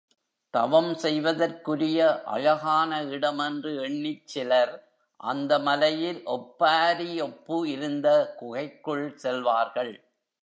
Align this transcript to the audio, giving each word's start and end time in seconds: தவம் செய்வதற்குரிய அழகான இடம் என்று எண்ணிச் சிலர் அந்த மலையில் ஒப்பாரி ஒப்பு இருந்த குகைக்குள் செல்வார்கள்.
தவம் 0.53 0.93
செய்வதற்குரிய 0.95 1.99
அழகான 2.25 3.01
இடம் 3.03 3.37
என்று 3.37 3.71
எண்ணிச் 3.81 4.27
சிலர் 4.27 4.73
அந்த 5.23 5.59
மலையில் 5.59 6.21
ஒப்பாரி 6.25 7.21
ஒப்பு 7.21 7.57
இருந்த 7.69 8.07
குகைக்குள் 8.39 9.05
செல்வார்கள். 9.23 9.93